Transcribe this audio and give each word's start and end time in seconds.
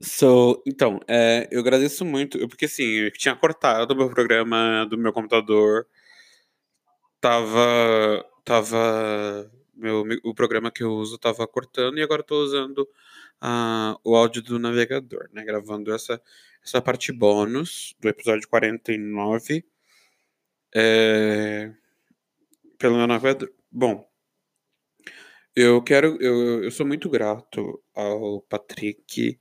So, 0.00 0.62
então, 0.66 1.00
é, 1.08 1.48
eu 1.50 1.60
agradeço 1.60 2.04
muito, 2.04 2.38
porque 2.48 2.66
assim, 2.66 2.84
eu 2.84 3.10
tinha 3.12 3.34
cortado 3.34 3.94
o 3.94 3.96
meu 3.96 4.10
programa 4.10 4.84
do 4.90 4.98
meu 4.98 5.12
computador, 5.12 5.86
tava, 7.20 8.24
tava, 8.44 9.50
meu, 9.74 10.04
o 10.24 10.34
programa 10.34 10.70
que 10.70 10.82
eu 10.82 10.92
uso 10.92 11.18
tava 11.18 11.46
cortando 11.46 11.98
e 11.98 12.02
agora 12.02 12.22
tô 12.22 12.36
usando 12.42 12.80
uh, 13.42 13.98
o 14.04 14.14
áudio 14.16 14.42
do 14.42 14.58
navegador, 14.58 15.28
né, 15.32 15.44
gravando 15.44 15.92
essa, 15.94 16.20
essa 16.62 16.82
parte 16.82 17.12
bônus 17.12 17.94
do 18.00 18.08
episódio 18.08 18.48
49 18.48 19.64
é, 20.74 21.72
pelo 22.78 22.96
meu 22.96 23.06
navegador. 23.06 23.50
Bom, 23.70 24.06
eu 25.54 25.82
quero, 25.82 26.18
eu, 26.20 26.64
eu 26.64 26.70
sou 26.70 26.86
muito 26.86 27.08
grato 27.08 27.82
ao 27.94 28.42
Patrick, 28.42 29.38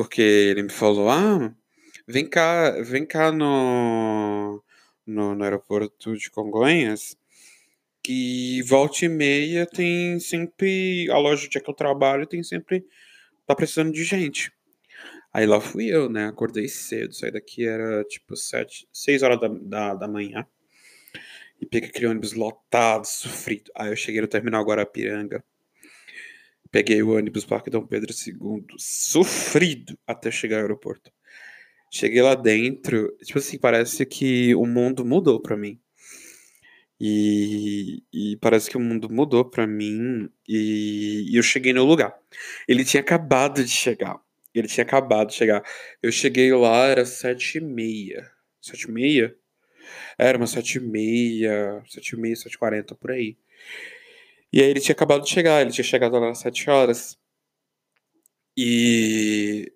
porque 0.00 0.22
ele 0.22 0.62
me 0.62 0.70
falou, 0.70 1.10
ah, 1.10 1.54
vem 2.06 2.26
cá, 2.26 2.70
vem 2.80 3.04
cá 3.04 3.30
no, 3.30 4.64
no, 5.06 5.34
no 5.34 5.44
aeroporto 5.44 6.16
de 6.16 6.30
Congonhas, 6.30 7.18
que 8.02 8.62
volta 8.62 9.04
e 9.04 9.10
meia 9.10 9.66
tem 9.66 10.18
sempre, 10.18 11.06
a 11.10 11.18
loja 11.18 11.44
onde 11.44 11.58
é 11.58 11.60
que 11.60 11.68
eu 11.68 11.74
trabalho 11.74 12.26
tem 12.26 12.42
sempre, 12.42 12.82
tá 13.46 13.54
precisando 13.54 13.92
de 13.92 14.02
gente. 14.02 14.50
Aí 15.34 15.44
lá 15.44 15.60
fui 15.60 15.88
eu, 15.88 16.08
né, 16.08 16.28
acordei 16.28 16.66
cedo, 16.66 17.12
saí 17.12 17.30
daqui 17.30 17.66
era 17.66 18.02
tipo 18.04 18.34
sete, 18.34 18.88
seis 18.90 19.22
horas 19.22 19.38
da, 19.38 19.48
da, 19.48 19.94
da 19.94 20.08
manhã, 20.08 20.46
e 21.60 21.66
peguei 21.66 21.90
aquele 21.90 22.06
ônibus 22.06 22.32
lotado, 22.32 23.04
sofrido. 23.04 23.70
Aí 23.74 23.90
eu 23.90 23.96
cheguei 23.96 24.22
no 24.22 24.28
terminal 24.28 24.64
Guarapiranga. 24.64 25.44
Peguei 26.70 27.02
o 27.02 27.16
ônibus 27.16 27.44
Parque 27.44 27.70
Dom 27.70 27.86
Pedro 27.86 28.12
II, 28.12 28.64
sofrido, 28.78 29.98
até 30.06 30.30
chegar 30.30 30.58
ao 30.58 30.62
aeroporto. 30.62 31.10
Cheguei 31.92 32.22
lá 32.22 32.36
dentro, 32.36 33.14
tipo 33.24 33.38
assim, 33.38 33.58
parece 33.58 34.06
que 34.06 34.54
o 34.54 34.64
mundo 34.64 35.04
mudou 35.04 35.40
para 35.40 35.56
mim. 35.56 35.80
E, 37.00 38.02
e, 38.12 38.36
parece 38.36 38.68
que 38.70 38.76
o 38.76 38.80
mundo 38.80 39.08
mudou 39.10 39.42
para 39.44 39.66
mim 39.66 40.28
e, 40.46 41.26
e, 41.32 41.36
eu 41.36 41.42
cheguei 41.42 41.72
no 41.72 41.84
lugar. 41.84 42.14
Ele 42.68 42.84
tinha 42.84 43.00
acabado 43.00 43.64
de 43.64 43.70
chegar. 43.70 44.20
Ele 44.54 44.68
tinha 44.68 44.84
acabado 44.84 45.28
de 45.28 45.34
chegar. 45.34 45.64
Eu 46.02 46.12
cheguei 46.12 46.52
lá, 46.52 46.86
era 46.86 47.06
sete 47.06 47.58
e 47.58 47.60
meia. 47.60 48.30
Sete 48.60 48.84
e 48.84 48.90
meia? 48.92 49.34
Era 50.18 50.38
umas 50.38 50.50
sete 50.50 50.76
e 50.76 50.80
meia, 50.80 51.82
sete 51.88 52.10
e 52.14 52.16
meia, 52.18 52.36
sete 52.36 52.54
e 52.54 52.58
quarenta, 52.58 52.94
por 52.94 53.10
aí. 53.12 53.36
E 54.52 54.60
aí 54.60 54.68
ele 54.68 54.80
tinha 54.80 54.94
acabado 54.94 55.22
de 55.22 55.30
chegar, 55.30 55.60
ele 55.60 55.70
tinha 55.70 55.84
chegado 55.84 56.18
lá 56.18 56.30
às 56.30 56.38
sete 56.38 56.68
horas. 56.68 57.18
E 58.56 59.72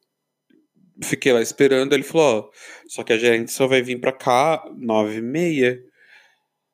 fiquei 1.02 1.32
lá 1.32 1.40
esperando, 1.40 1.92
ele 1.94 2.02
falou, 2.02 2.50
ó, 2.50 2.50
só 2.88 3.02
que 3.02 3.12
a 3.12 3.18
gerente 3.18 3.52
só 3.52 3.66
vai 3.66 3.82
vir 3.82 4.00
pra 4.00 4.12
cá 4.12 4.64
nove 4.76 5.18
e 5.18 5.22
meia. 5.22 5.82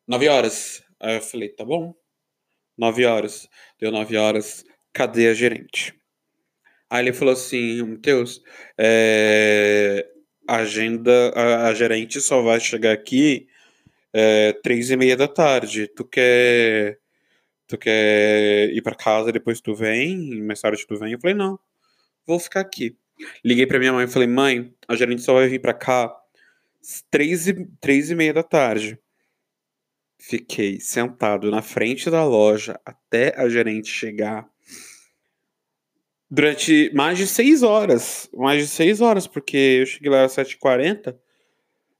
Nove 0.06 0.28
horas. 0.28 0.82
Aí 1.00 1.16
eu 1.16 1.22
falei, 1.22 1.48
tá 1.50 1.64
bom. 1.64 1.94
Nove 2.76 3.04
horas. 3.04 3.48
Deu 3.78 3.90
nove 3.92 4.16
horas, 4.16 4.64
cadê 4.92 5.28
a 5.28 5.34
gerente? 5.34 5.94
Aí 6.90 7.04
ele 7.04 7.12
falou 7.12 7.32
assim, 7.34 7.82
Matheus, 7.82 8.42
é, 8.76 10.06
agenda, 10.48 11.30
a, 11.34 11.68
a 11.68 11.74
gerente 11.74 12.20
só 12.20 12.42
vai 12.42 12.58
chegar 12.58 12.92
aqui 12.92 13.46
é, 14.12 14.52
três 14.62 14.90
e 14.90 14.96
meia 14.96 15.16
da 15.16 15.28
tarde. 15.28 15.88
Tu 15.88 16.04
quer, 16.04 16.98
tu 17.70 17.78
quer 17.78 18.70
ir 18.70 18.82
para 18.82 18.94
casa 18.94 19.32
depois 19.32 19.60
tu 19.60 19.74
vem, 19.74 20.42
mais 20.42 20.60
tarde 20.60 20.86
tu 20.86 20.96
vem? 20.98 21.12
Eu 21.12 21.20
falei 21.20 21.34
não, 21.34 21.58
vou 22.26 22.38
ficar 22.38 22.60
aqui. 22.60 22.96
Liguei 23.44 23.66
para 23.66 23.78
minha 23.78 23.92
mãe 23.92 24.04
e 24.04 24.08
falei 24.08 24.28
mãe, 24.28 24.74
a 24.88 24.96
gerente 24.96 25.22
só 25.22 25.34
vai 25.34 25.48
vir 25.48 25.60
para 25.60 25.74
cá 25.74 26.14
três 27.10 27.46
e, 27.48 27.66
três 27.80 28.10
e 28.10 28.14
meia 28.14 28.32
da 28.32 28.42
tarde. 28.42 28.98
Fiquei 30.18 30.80
sentado 30.80 31.50
na 31.50 31.62
frente 31.62 32.10
da 32.10 32.24
loja 32.24 32.78
até 32.84 33.34
a 33.40 33.48
gerente 33.48 33.88
chegar 33.88 34.48
durante 36.30 36.90
mais 36.94 37.18
de 37.18 37.26
seis 37.26 37.62
horas. 37.62 38.28
Mais 38.34 38.62
de 38.62 38.68
seis 38.68 39.00
horas, 39.00 39.26
porque 39.26 39.56
eu 39.80 39.86
cheguei 39.86 40.10
lá 40.10 40.24
às 40.24 40.32
7h40. 40.32 41.16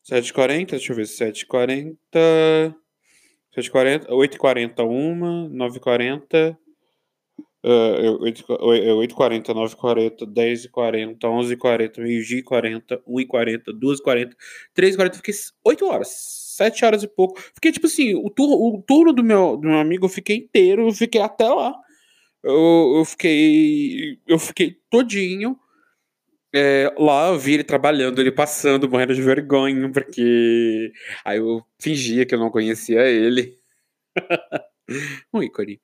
7h40, 0.08 0.70
deixa 0.70 0.92
eu 0.92 0.96
ver, 0.96 1.06
7h40. 1.06 2.74
7h40, 3.60 4.06
8h40, 4.08 4.84
1, 4.84 5.50
9h40. 5.50 6.56
Uh, 7.62 8.18
8h40, 8.24 9.48
9h40, 9.48 10.26
10h40, 10.26 11.18
11h40, 11.18 11.98
meio-dia 11.98 12.38
e 12.38 12.42
40, 12.42 13.02
1h40, 13.06 13.62
2h40, 13.78 14.30
3h40, 14.74 15.16
fiquei 15.16 15.34
8 15.62 15.84
horas, 15.84 16.08
7 16.56 16.84
horas 16.86 17.02
e 17.02 17.08
pouco. 17.08 17.38
Fiquei 17.54 17.70
tipo 17.70 17.86
assim, 17.86 18.14
o 18.14 18.30
turno, 18.30 18.54
o 18.54 18.82
turno 18.82 19.12
do, 19.12 19.22
meu, 19.22 19.58
do 19.58 19.68
meu 19.68 19.78
amigo 19.78 20.06
eu 20.06 20.08
fiquei 20.08 20.36
inteiro, 20.36 20.88
eu 20.88 20.92
fiquei 20.92 21.20
até 21.20 21.48
lá. 21.48 21.74
Eu, 22.42 22.94
eu 22.96 23.04
fiquei. 23.04 24.18
Eu 24.26 24.38
fiquei 24.38 24.76
todinho 24.90 25.58
é, 26.54 26.92
lá 26.98 27.28
eu 27.28 27.38
vi 27.38 27.54
ele 27.54 27.64
trabalhando, 27.64 28.20
ele 28.20 28.32
passando, 28.32 28.88
morrendo 28.88 29.14
de 29.14 29.22
vergonha, 29.22 29.90
porque 29.90 30.92
aí 31.24 31.38
eu 31.38 31.64
fingia 31.78 32.26
que 32.26 32.34
eu 32.34 32.38
não 32.38 32.50
conhecia 32.50 33.02
ele. 33.02 33.56
um 35.32 35.42
ícone. 35.42 35.80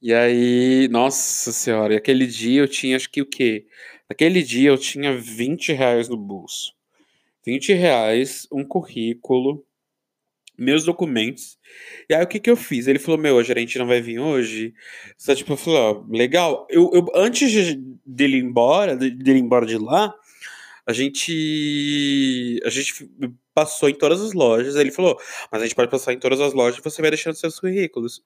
E 0.00 0.12
aí, 0.12 0.88
nossa 0.88 1.52
senhora, 1.52 1.96
aquele 1.96 2.26
dia 2.26 2.60
eu 2.62 2.68
tinha, 2.68 2.96
acho 2.96 3.10
que 3.10 3.22
o 3.22 3.26
quê? 3.26 3.66
Naquele 4.08 4.42
dia 4.42 4.70
eu 4.70 4.78
tinha 4.78 5.16
20 5.16 5.72
reais 5.72 6.08
no 6.08 6.16
bolso. 6.16 6.74
20 7.46 7.72
reais, 7.72 8.46
um 8.52 8.64
currículo, 8.64 9.64
meus 10.58 10.84
documentos. 10.84 11.58
E 12.08 12.14
aí 12.14 12.22
o 12.22 12.26
que 12.26 12.40
que 12.40 12.50
eu 12.50 12.56
fiz? 12.56 12.86
Ele 12.86 12.98
falou: 12.98 13.18
Meu, 13.20 13.38
a 13.38 13.42
gerente 13.42 13.78
não 13.78 13.86
vai 13.86 14.00
vir 14.00 14.18
hoje. 14.18 14.74
Só 15.16 15.34
tipo, 15.34 15.52
eu 15.52 15.56
falei: 15.56 15.78
Ó, 15.80 16.04
legal. 16.08 16.66
Eu, 16.70 16.90
eu, 16.92 17.06
antes 17.14 17.50
de, 17.50 17.80
dele 18.04 18.38
ir 18.38 18.44
embora, 18.44 18.96
de, 18.96 19.10
dele 19.10 19.38
ir 19.38 19.42
embora 19.42 19.66
de 19.66 19.78
lá, 19.78 20.14
a 20.86 20.92
gente. 20.92 22.60
A 22.64 22.70
gente 22.70 23.10
passou 23.54 23.88
em 23.88 23.94
todas 23.94 24.20
as 24.20 24.32
lojas. 24.32 24.76
Aí 24.76 24.82
ele 24.82 24.92
falou: 24.92 25.18
Mas 25.50 25.62
a 25.62 25.64
gente 25.64 25.74
pode 25.74 25.90
passar 25.90 26.12
em 26.12 26.18
todas 26.18 26.40
as 26.40 26.52
lojas 26.52 26.78
e 26.78 26.82
você 26.82 27.02
vai 27.02 27.10
deixando 27.10 27.34
seus 27.36 27.58
currículos. 27.58 28.22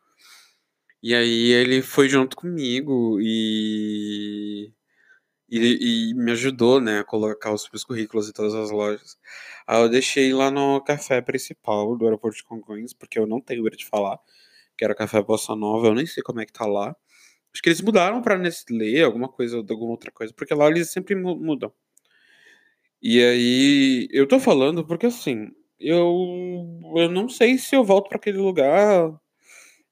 E 1.03 1.15
aí 1.15 1.53
ele 1.53 1.83
foi 1.83 2.09
junto 2.09 2.37
comigo 2.37 3.19
e 3.21 4.73
e, 5.49 6.11
e, 6.11 6.15
me 6.15 6.33
ajudou, 6.33 6.81
né, 6.81 7.01
a 7.01 7.05
colocar 7.05 7.53
os 7.53 7.69
meus 7.71 7.85
currículos 7.85 8.29
em 8.29 8.33
todas 8.33 8.55
as 8.55 8.71
lojas. 8.71 9.17
Aí 9.67 9.81
eu 9.83 9.89
deixei 9.89 10.33
lá 10.33 10.51
no 10.51 10.81
café 10.83 11.21
principal 11.21 11.97
do 11.97 12.05
aeroporto 12.05 12.37
de 12.37 12.45
Congonhas, 12.45 12.93
porque 12.93 13.19
eu 13.19 13.27
não 13.27 13.41
tenho 13.41 13.63
medo 13.63 13.77
de 13.77 13.87
falar, 13.87 14.19
que 14.77 14.85
era 14.85 14.93
o 14.93 14.97
Café 14.97 15.23
Bossa 15.23 15.55
Nova, 15.57 15.89
eu 15.89 15.95
nem 15.95 16.07
sei 16.07 16.23
como 16.23 16.41
é 16.41 16.47
que 16.47 16.53
tá 16.53 16.67
lá. 16.67 16.97
Acho 17.53 17.63
que 17.63 17.69
eles 17.71 17.81
mudaram 17.81 18.23
pra 18.23 18.39
Nestlé, 18.39 19.03
alguma 19.03 19.29
coisa, 19.29 19.59
alguma 19.59 19.93
outra 19.93 20.11
coisa, 20.13 20.33
porque 20.35 20.55
lá 20.55 20.69
eles 20.69 20.91
sempre 20.91 21.15
mudam. 21.15 21.73
E 23.03 23.23
aí, 23.23 24.09
eu 24.11 24.27
tô 24.27 24.41
falando 24.41 24.85
porque 24.87 25.07
assim, 25.07 25.49
eu, 25.79 26.81
eu 26.97 27.11
não 27.11 27.29
sei 27.29 27.59
se 27.59 27.77
eu 27.77 27.85
volto 27.85 28.09
para 28.09 28.17
aquele 28.19 28.39
lugar. 28.39 29.13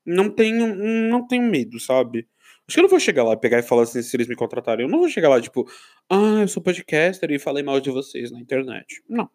Não 0.07 0.31
tenho, 0.31 0.75
não 1.11 1.27
tenho 1.27 1.45
medo, 1.45 1.81
sabe? 1.81 2.29
Acho 2.67 2.77
que 2.77 2.81
eu 2.81 2.83
não 2.83 2.89
vou 2.91 3.01
chegar 3.01 3.25
lá, 3.25 3.37
pegar 3.37 3.59
e 3.59 3.63
falar 3.63 3.83
assim, 3.83 4.03
se 4.03 4.17
eles 4.17 4.27
me 4.27 4.35
contratarem. 4.35 4.87
Eu 4.87 4.91
não 4.91 5.01
vou 5.01 5.09
chegar 5.09 5.29
lá, 5.29 5.41
tipo, 5.41 5.71
ah, 6.09 6.41
eu 6.41 6.49
sou 6.49 6.63
podcaster 6.63 7.31
e 7.31 7.39
falei 7.39 7.63
mal 7.63 7.81
de 7.81 7.91
vocês 7.91 8.31
na 8.31 8.41
internet. 8.41 9.03
Não. 9.09 9.29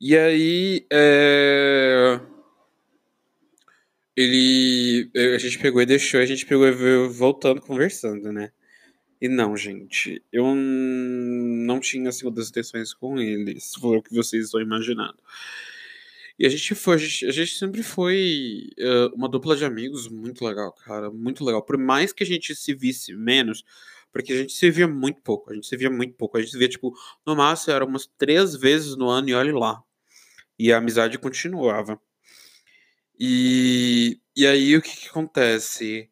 E 0.00 0.16
aí, 0.16 0.86
é... 0.92 2.20
ele. 4.16 5.10
A 5.14 5.38
gente 5.38 5.58
pegou 5.58 5.82
e 5.82 5.86
deixou, 5.86 6.20
a 6.20 6.26
gente 6.26 6.46
pegou 6.46 6.66
e 6.66 6.72
veio 6.72 7.10
voltando, 7.10 7.60
conversando, 7.60 8.32
né? 8.32 8.50
E 9.20 9.28
não, 9.28 9.54
gente, 9.54 10.24
eu 10.32 10.54
não 10.54 11.78
tinha 11.78 12.10
segundas 12.10 12.48
intenções 12.48 12.94
com 12.94 13.18
eles, 13.18 13.74
foi 13.74 13.98
o 13.98 14.02
que 14.02 14.14
vocês 14.14 14.46
estão 14.46 14.62
imaginando. 14.62 15.18
E 16.40 16.46
a 16.46 16.48
gente 16.48 16.74
foi, 16.74 16.94
a 16.94 16.98
gente, 16.98 17.26
a 17.26 17.30
gente 17.30 17.54
sempre 17.54 17.82
foi 17.82 18.70
uh, 18.78 19.14
uma 19.14 19.28
dupla 19.28 19.54
de 19.54 19.62
amigos 19.62 20.08
muito 20.08 20.42
legal, 20.42 20.72
cara, 20.72 21.10
muito 21.10 21.44
legal. 21.44 21.62
Por 21.62 21.76
mais 21.76 22.14
que 22.14 22.22
a 22.22 22.26
gente 22.26 22.54
se 22.54 22.72
visse 22.72 23.14
menos, 23.14 23.62
porque 24.10 24.32
a 24.32 24.36
gente 24.38 24.54
se 24.54 24.70
via 24.70 24.88
muito 24.88 25.20
pouco, 25.20 25.52
a 25.52 25.54
gente 25.54 25.66
se 25.66 25.76
via 25.76 25.90
muito 25.90 26.14
pouco. 26.14 26.38
A 26.38 26.40
gente 26.40 26.50
se 26.50 26.58
via, 26.58 26.66
tipo, 26.66 26.94
no 27.26 27.36
máximo 27.36 27.74
era 27.74 27.84
umas 27.84 28.06
três 28.16 28.56
vezes 28.56 28.96
no 28.96 29.10
ano 29.10 29.28
e 29.28 29.34
olhe 29.34 29.52
lá. 29.52 29.82
E 30.58 30.72
a 30.72 30.78
amizade 30.78 31.18
continuava. 31.18 32.00
E, 33.18 34.18
e 34.34 34.46
aí 34.46 34.76
o 34.78 34.82
que, 34.82 34.96
que 34.96 35.08
acontece? 35.08 36.09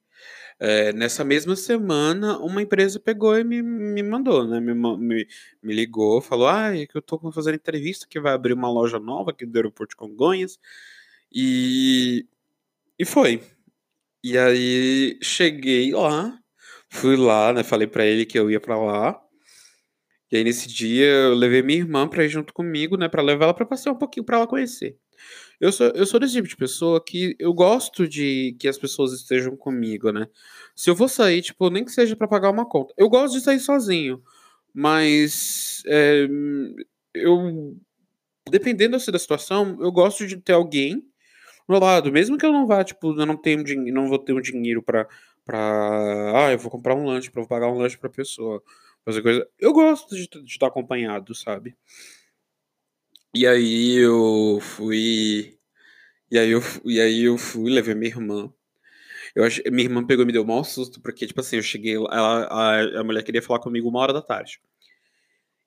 É, 0.60 0.92
nessa 0.92 1.24
mesma 1.24 1.54
semana, 1.54 2.36
uma 2.38 2.60
empresa 2.60 2.98
pegou 2.98 3.38
e 3.38 3.44
me, 3.44 3.62
me 3.62 4.02
mandou, 4.02 4.46
né? 4.46 4.58
Me, 4.60 4.74
me, 4.74 5.26
me 5.62 5.74
ligou, 5.74 6.20
falou: 6.20 6.48
Ah, 6.48 6.76
é 6.76 6.86
que 6.86 6.96
eu 6.96 7.02
tô 7.02 7.18
fazendo 7.32 7.54
entrevista 7.54 8.06
que 8.08 8.18
vai 8.20 8.32
abrir 8.34 8.54
uma 8.54 8.70
loja 8.70 8.98
nova 8.98 9.30
aqui 9.30 9.46
do 9.46 9.56
aeroporto 9.56 9.90
de 9.90 9.96
Congonhas. 9.96 10.58
E, 11.32 12.26
e 12.98 13.04
foi. 13.04 13.42
E 14.24 14.38
aí 14.38 15.18
cheguei 15.22 15.92
lá, 15.92 16.38
fui 16.90 17.16
lá, 17.16 17.52
né? 17.52 17.64
Falei 17.64 17.86
para 17.88 18.06
ele 18.06 18.26
que 18.26 18.38
eu 18.38 18.50
ia 18.50 18.60
para 18.60 18.78
lá. 18.78 19.20
E 20.30 20.36
aí, 20.36 20.44
nesse 20.44 20.68
dia, 20.68 21.06
eu 21.06 21.34
levei 21.34 21.62
minha 21.62 21.78
irmã 21.78 22.06
pra 22.08 22.24
ir 22.24 22.28
junto 22.28 22.52
comigo, 22.52 22.96
né? 22.96 23.08
Pra 23.08 23.22
levar 23.22 23.46
ela 23.46 23.54
pra 23.54 23.64
passear 23.64 23.92
um 23.92 23.98
pouquinho, 23.98 24.24
pra 24.26 24.36
ela 24.36 24.46
conhecer. 24.46 24.98
Eu 25.60 25.72
sou, 25.72 25.88
eu 25.88 26.06
sou 26.06 26.20
desse 26.20 26.34
tipo 26.34 26.48
de 26.48 26.56
pessoa 26.56 27.02
que 27.04 27.34
eu 27.38 27.52
gosto 27.52 28.06
de 28.08 28.56
que 28.60 28.68
as 28.68 28.78
pessoas 28.78 29.12
estejam 29.12 29.56
comigo, 29.56 30.12
né? 30.12 30.28
Se 30.74 30.88
eu 30.88 30.94
vou 30.94 31.08
sair, 31.08 31.42
tipo, 31.42 31.68
nem 31.70 31.84
que 31.84 31.90
seja 31.90 32.14
pra 32.14 32.28
pagar 32.28 32.50
uma 32.50 32.64
conta. 32.68 32.94
Eu 32.96 33.08
gosto 33.08 33.34
de 33.34 33.40
sair 33.42 33.58
sozinho, 33.58 34.22
mas 34.72 35.82
é, 35.86 36.28
eu, 37.14 37.76
dependendo 38.50 38.96
assim, 38.96 39.10
da 39.10 39.18
situação, 39.18 39.78
eu 39.80 39.92
gosto 39.92 40.26
de 40.26 40.36
ter 40.38 40.52
alguém 40.52 40.96
do 40.98 41.04
meu 41.70 41.80
lado, 41.80 42.12
mesmo 42.12 42.38
que 42.38 42.46
eu 42.46 42.52
não 42.52 42.66
vá, 42.66 42.84
tipo, 42.84 43.18
eu 43.20 43.26
não 43.26 43.36
tenho 43.36 43.64
não 43.92 44.08
vou 44.08 44.18
ter 44.18 44.32
um 44.34 44.40
dinheiro 44.40 44.82
pra, 44.82 45.06
pra 45.44 46.46
ah, 46.46 46.52
eu 46.52 46.58
vou 46.58 46.70
comprar 46.70 46.94
um 46.94 47.06
lanche, 47.06 47.30
pra 47.30 47.46
pagar 47.46 47.68
um 47.70 47.78
lanche 47.78 47.98
pra 47.98 48.10
pessoa, 48.10 48.62
fazer 49.04 49.22
coisa. 49.22 49.46
Eu 49.58 49.72
gosto 49.72 50.14
de, 50.16 50.28
de 50.28 50.44
estar 50.52 50.68
acompanhado, 50.68 51.34
sabe? 51.34 51.76
E 53.34 53.46
aí 53.46 53.96
eu 53.96 54.58
fui. 54.60 55.58
E 56.30 56.38
aí 56.38 56.50
eu, 56.50 56.60
e 56.84 57.00
aí 57.00 57.24
eu 57.24 57.38
fui, 57.38 57.70
levei 57.70 57.94
minha 57.94 58.10
irmã. 58.10 58.52
Eu 59.34 59.44
ach... 59.44 59.60
Minha 59.70 59.84
irmã 59.84 60.06
pegou 60.06 60.24
e 60.24 60.26
me 60.26 60.32
deu 60.32 60.42
um 60.42 60.46
mau 60.46 60.64
susto, 60.64 61.00
porque, 61.02 61.26
tipo 61.26 61.40
assim, 61.40 61.56
eu 61.56 61.62
cheguei. 61.62 61.96
Ela, 61.96 62.44
a, 62.46 63.00
a 63.00 63.04
mulher 63.04 63.22
queria 63.24 63.42
falar 63.42 63.60
comigo 63.60 63.88
uma 63.88 64.00
hora 64.00 64.12
da 64.12 64.22
tarde. 64.22 64.60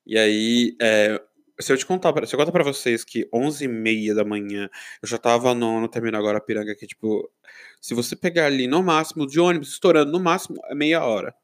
E 0.05 0.17
aí, 0.17 0.75
é, 0.81 1.21
se 1.59 1.71
eu 1.73 1.77
te 1.77 1.85
contar, 1.85 2.13
se 2.27 2.35
eu 2.35 2.39
contar 2.39 2.51
pra 2.51 2.63
vocês 2.63 3.03
que 3.03 3.29
11 3.33 3.65
e 3.65 3.67
meia 3.67 4.15
da 4.15 4.25
manhã 4.25 4.69
eu 5.01 5.07
já 5.07 5.17
tava 5.17 5.53
no, 5.53 5.79
no 5.81 5.87
terminal 5.87 6.21
agora 6.21 6.41
Piranga, 6.41 6.75
que, 6.75 6.87
tipo, 6.87 7.29
se 7.81 7.93
você 7.93 8.15
pegar 8.15 8.47
ali 8.47 8.67
no 8.67 8.83
máximo, 8.83 9.27
de 9.27 9.39
ônibus, 9.39 9.69
estourando 9.73 10.11
no 10.11 10.19
máximo, 10.19 10.57
é 10.69 10.75
meia 10.75 11.03
hora. 11.03 11.35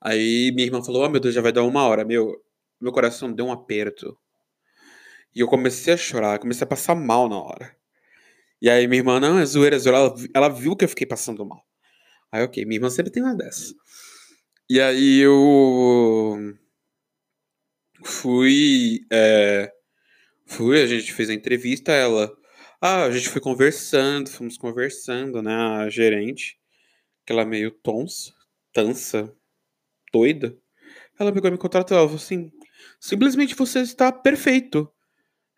Aí 0.00 0.50
minha 0.52 0.66
irmã 0.66 0.82
falou: 0.82 1.04
Oh 1.04 1.08
meu 1.08 1.20
Deus, 1.20 1.34
já 1.34 1.40
vai 1.42 1.52
dar 1.52 1.62
uma 1.64 1.82
hora. 1.86 2.04
Meu, 2.04 2.42
meu 2.80 2.92
coração 2.92 3.32
deu 3.32 3.46
um 3.46 3.52
aperto. 3.52 4.16
E 5.34 5.40
eu 5.40 5.48
comecei 5.48 5.94
a 5.94 5.96
chorar, 5.96 6.38
comecei 6.38 6.64
a 6.64 6.68
passar 6.68 6.94
mal 6.94 7.28
na 7.28 7.38
hora. 7.38 7.76
E 8.60 8.68
aí 8.68 8.86
minha 8.88 9.00
irmã, 9.00 9.20
não, 9.20 9.38
é 9.38 9.44
zoeira, 9.46 9.76
é 9.76 9.78
zoeira. 9.78 9.98
Ela, 9.98 10.14
ela 10.34 10.48
viu 10.48 10.76
que 10.76 10.84
eu 10.84 10.88
fiquei 10.88 11.06
passando 11.06 11.44
mal. 11.46 11.64
Aí, 12.32 12.42
ok, 12.42 12.64
minha 12.64 12.76
irmã 12.78 12.90
sempre 12.90 13.12
tem 13.12 13.22
uma 13.22 13.34
dessas. 13.34 13.74
E 14.70 14.80
aí 14.80 15.18
eu 15.20 16.54
fui. 18.04 19.00
É, 19.12 19.72
fui, 20.46 20.82
a 20.82 20.86
gente 20.86 21.12
fez 21.12 21.30
a 21.30 21.34
entrevista, 21.34 21.92
ela. 21.92 22.30
Ah, 22.80 23.04
a 23.04 23.10
gente 23.10 23.28
foi 23.28 23.40
conversando, 23.40 24.30
fomos 24.30 24.58
conversando, 24.58 25.42
né? 25.42 25.54
A 25.54 25.90
gerente, 25.90 26.58
aquela 27.24 27.44
meio 27.44 27.70
tons, 27.70 28.34
tansa, 28.72 29.34
doida. 30.12 30.56
Ela 31.18 31.32
pegou 31.32 31.48
e 31.48 31.52
me 31.52 31.58
contratou, 31.58 31.96
ela 31.96 32.06
falou 32.06 32.22
assim: 32.22 32.52
simplesmente 33.00 33.54
você 33.54 33.80
está 33.80 34.12
perfeito. 34.12 34.92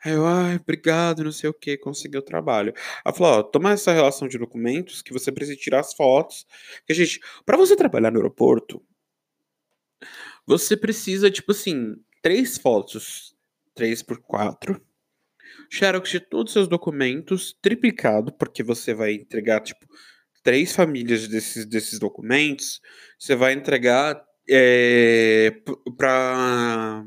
Aí 0.04 0.12
eu, 0.12 0.26
ai, 0.26 0.56
obrigado, 0.56 1.24
não 1.24 1.32
sei 1.32 1.50
o 1.50 1.54
que, 1.54 1.76
consegui 1.76 2.16
o 2.16 2.22
trabalho. 2.22 2.72
Ela 3.04 3.14
falou, 3.14 3.40
ó, 3.40 3.42
toma 3.42 3.72
essa 3.72 3.92
relação 3.92 4.26
de 4.28 4.38
documentos 4.38 5.02
que 5.02 5.12
você 5.12 5.30
precisa 5.30 5.58
tirar 5.58 5.80
as 5.80 5.92
fotos. 5.94 6.46
Porque, 6.78 6.94
gente, 6.94 7.20
para 7.44 7.56
você 7.56 7.76
trabalhar 7.76 8.10
no 8.10 8.18
aeroporto, 8.18 8.82
você 10.46 10.76
precisa, 10.76 11.30
tipo 11.30 11.52
assim, 11.52 11.96
três 12.22 12.56
fotos, 12.58 13.34
três 13.74 14.02
por 14.02 14.18
quatro, 14.20 14.80
xerox 15.70 16.10
de 16.10 16.20
todos 16.20 16.50
os 16.50 16.54
seus 16.54 16.68
documentos, 16.68 17.56
triplicado, 17.60 18.32
porque 18.32 18.62
você 18.62 18.94
vai 18.94 19.12
entregar, 19.14 19.60
tipo, 19.60 19.86
três 20.42 20.74
famílias 20.74 21.28
desses, 21.28 21.66
desses 21.66 21.98
documentos, 21.98 22.80
você 23.18 23.36
vai 23.36 23.52
entregar 23.52 24.22
é, 24.48 25.52
para 25.96 27.04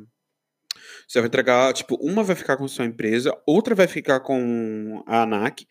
você 1.07 1.19
vai 1.19 1.27
entregar, 1.27 1.73
tipo, 1.73 1.95
uma 1.95 2.23
vai 2.23 2.35
ficar 2.35 2.57
com 2.57 2.67
sua 2.67 2.85
empresa, 2.85 3.37
outra 3.45 3.75
vai 3.75 3.87
ficar 3.87 4.19
com 4.19 5.03
a 5.05 5.23
ANAC. 5.23 5.67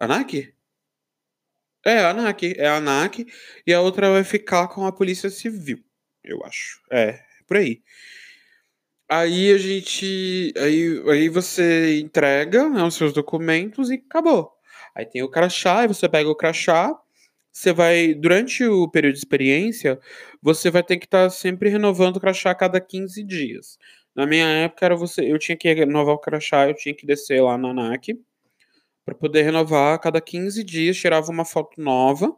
ANAC? 0.00 0.52
É, 1.84 1.98
a 2.00 2.10
ANAC. 2.10 2.54
É 2.58 2.66
a 2.66 2.76
ANAC. 2.76 3.26
E 3.66 3.72
a 3.72 3.80
outra 3.80 4.10
vai 4.10 4.24
ficar 4.24 4.68
com 4.68 4.86
a 4.86 4.92
Polícia 4.92 5.30
Civil, 5.30 5.78
eu 6.24 6.44
acho. 6.44 6.80
É, 6.90 7.20
por 7.46 7.56
aí. 7.56 7.82
Aí 9.08 9.52
a 9.52 9.58
gente. 9.58 10.52
Aí, 10.56 11.02
aí 11.08 11.28
você 11.28 12.00
entrega 12.00 12.68
né, 12.68 12.82
os 12.82 12.94
seus 12.96 13.12
documentos 13.12 13.90
e 13.90 13.94
acabou. 13.94 14.52
Aí 14.94 15.06
tem 15.06 15.22
o 15.22 15.30
crachá, 15.30 15.84
e 15.84 15.88
você 15.88 16.08
pega 16.08 16.28
o 16.28 16.34
crachá. 16.34 16.92
Você 17.52 17.72
vai, 17.72 18.14
durante 18.14 18.64
o 18.64 18.88
período 18.88 19.14
de 19.14 19.20
experiência, 19.20 19.98
você 20.42 20.70
vai 20.70 20.82
ter 20.82 20.98
que 20.98 21.06
estar 21.06 21.24
tá 21.24 21.30
sempre 21.30 21.70
renovando 21.70 22.16
o 22.16 22.20
crachá 22.20 22.50
a 22.50 22.54
cada 22.54 22.80
15 22.80 23.22
dias. 23.24 23.78
Na 24.16 24.26
minha 24.26 24.46
época 24.46 24.86
era 24.86 24.96
você, 24.96 25.30
eu 25.30 25.38
tinha 25.38 25.56
que 25.56 25.70
renovar 25.72 26.14
o 26.14 26.18
crachá, 26.18 26.66
eu 26.68 26.74
tinha 26.74 26.94
que 26.94 27.06
descer 27.06 27.42
lá 27.42 27.58
na 27.58 27.68
ANAC 27.68 28.18
para 29.04 29.14
poder 29.14 29.42
renovar 29.42 29.94
a 29.94 29.98
cada 29.98 30.20
15 30.20 30.64
dias, 30.64 30.96
tirava 30.96 31.30
uma 31.30 31.44
foto 31.44 31.80
nova 31.80 32.34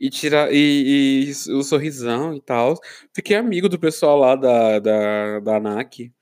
e 0.00 0.10
tira 0.10 0.48
e, 0.52 1.30
e 1.48 1.52
o 1.52 1.62
sorrisão 1.62 2.34
e 2.34 2.40
tal. 2.40 2.74
Fiquei 3.14 3.36
amigo 3.36 3.68
do 3.68 3.78
pessoal 3.78 4.18
lá 4.18 4.34
da, 4.34 4.80
da, 4.80 5.40
da 5.40 5.56
ANAC. 5.56 6.12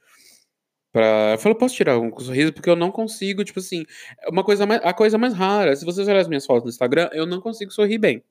Pra... 0.93 1.32
Eu 1.32 1.38
falei, 1.38 1.56
posso 1.56 1.75
tirar 1.75 1.98
um 1.98 2.16
sorriso? 2.20 2.52
Porque 2.52 2.69
eu 2.69 2.76
não 2.76 2.90
consigo, 2.93 3.43
tipo 3.44 3.58
assim, 3.58 3.84
é 4.20 4.28
uma 4.28 4.44
coisa 4.44 4.66
mais, 4.66 4.82
a 4.84 4.93
coisa 4.93 5.16
mais 5.16 5.32
rara. 5.32 5.75
Se 5.75 5.84
vocês 5.87 6.06
olharem 6.06 6.20
as 6.20 6.28
minhas 6.28 6.44
fotos 6.44 6.64
no 6.64 6.70
Instagram, 6.70 7.08
eu 7.14 7.26
não 7.26 7.40
consigo 7.40 7.72
sorrir 7.72 7.98
bem. 7.98 8.22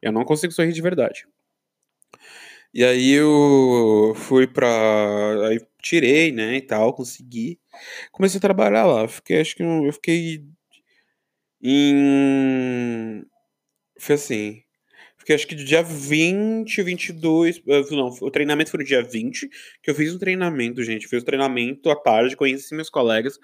Eu 0.00 0.12
não 0.12 0.24
consigo 0.24 0.52
sorrir 0.52 0.72
de 0.72 0.80
verdade. 0.80 1.26
E 2.76 2.84
aí 2.84 3.12
eu 3.12 4.12
fui 4.16 4.46
pra. 4.46 4.68
Aí 5.48 5.58
tirei, 5.80 6.30
né, 6.30 6.56
e 6.56 6.60
tal, 6.60 6.92
consegui. 6.92 7.58
Comecei 8.12 8.36
a 8.36 8.40
trabalhar 8.40 8.84
lá. 8.84 9.08
Fiquei, 9.08 9.40
acho 9.40 9.56
que 9.56 9.62
eu 9.62 9.90
fiquei. 9.94 10.44
Em. 11.62 13.24
Foi 13.98 14.16
assim. 14.16 14.62
Fiquei 15.16 15.34
acho 15.36 15.46
que 15.46 15.54
do 15.54 15.64
dia 15.64 15.82
20, 15.82 16.82
22. 16.82 17.62
Eh, 17.66 17.82
não, 17.92 18.08
o 18.20 18.30
treinamento 18.30 18.70
foi 18.70 18.80
no 18.80 18.86
dia 18.86 19.02
20, 19.02 19.48
que 19.82 19.90
eu 19.90 19.94
fiz 19.94 20.14
um 20.14 20.18
treinamento, 20.18 20.82
gente. 20.82 21.08
Fiz 21.08 21.20
o 21.20 21.22
um 21.22 21.26
treinamento 21.26 21.90
à 21.90 21.96
tarde, 21.96 22.36
conheci 22.36 22.74
meus 22.74 22.90
colegas. 22.90 23.38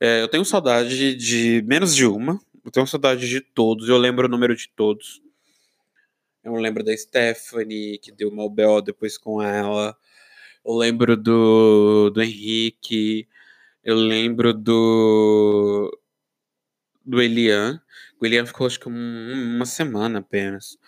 É, 0.00 0.22
eu 0.22 0.28
tenho 0.28 0.44
saudade 0.44 1.14
de 1.16 1.62
menos 1.66 1.94
de 1.94 2.06
uma. 2.06 2.40
Eu 2.64 2.70
tenho 2.70 2.86
saudade 2.86 3.28
de 3.28 3.42
todos. 3.42 3.90
Eu 3.90 3.98
lembro 3.98 4.26
o 4.26 4.30
número 4.30 4.56
de 4.56 4.70
todos. 4.74 5.20
Eu 6.42 6.54
lembro 6.54 6.82
da 6.82 6.96
Stephanie, 6.96 7.98
que 7.98 8.10
deu 8.10 8.30
uma 8.30 8.48
BO 8.48 8.80
depois 8.82 9.18
com 9.18 9.42
ela. 9.42 9.96
Eu 10.64 10.74
lembro 10.74 11.16
do, 11.16 12.10
do 12.10 12.22
Henrique. 12.22 13.28
Eu 13.84 13.96
lembro 13.96 14.54
do. 14.54 15.90
Do 17.04 17.20
Elian. 17.20 17.82
O 18.20 18.26
Elian 18.26 18.46
ficou 18.46 18.66
acho 18.66 18.80
que 18.80 18.88
um, 18.88 19.56
uma 19.56 19.66
semana 19.66 20.20
apenas. 20.20 20.78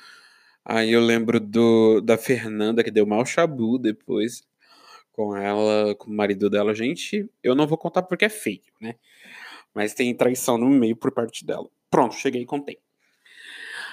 Aí 0.65 0.93
eu 0.93 1.01
lembro 1.01 1.41
do, 1.41 2.01
da 2.01 2.17
Fernanda, 2.19 2.85
que 2.85 2.91
deu 2.91 3.07
mal 3.07 3.25
chabu 3.27 3.79
depois 3.79 4.47
com 5.13 5.37
ela, 5.37 5.95
com 5.97 6.11
o 6.11 6.15
marido 6.15 6.49
dela. 6.51 6.75
Gente, 6.75 7.29
eu 7.43 7.55
não 7.55 7.67
vou 7.67 7.79
contar 7.79 8.03
porque 8.03 8.25
é 8.27 8.29
feio, 8.29 8.63
né? 8.81 8.95
Mas 9.75 9.95
tem 9.95 10.15
traição 10.15 10.59
no 10.59 10.69
meio 10.71 10.97
por 10.97 11.13
parte 11.13 11.45
dela. 11.45 11.69
Pronto, 11.91 12.15
cheguei 12.15 12.43
e 12.43 12.47
contei. 12.47 12.79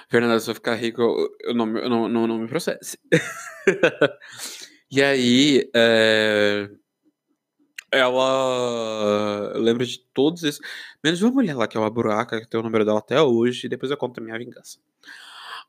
Fernanda, 0.09 0.39
se 0.39 0.49
eu 0.49 0.55
ficar 0.55 0.75
rico, 0.75 1.01
eu 1.41 1.53
não, 1.53 1.77
eu 1.77 1.89
não, 1.89 2.09
não, 2.09 2.27
não 2.27 2.39
me 2.39 2.47
processe. 2.47 2.97
e 4.91 5.03
aí, 5.03 5.69
é, 5.75 6.67
ela 7.91 9.53
lembra 9.55 9.85
de 9.85 9.99
todos 10.13 10.43
esses. 10.43 10.59
Menos 11.03 11.21
uma 11.21 11.31
mulher 11.31 11.55
lá, 11.55 11.67
que 11.67 11.77
é 11.77 11.79
uma 11.79 11.89
buraca, 11.91 12.41
que 12.41 12.47
tem 12.47 12.59
o 12.59 12.63
número 12.63 12.83
dela 12.83 12.99
até 12.99 13.21
hoje, 13.21 13.67
e 13.67 13.69
depois 13.69 13.91
eu 13.91 13.97
conto 13.97 14.19
a 14.19 14.23
minha 14.23 14.37
vingança. 14.37 14.79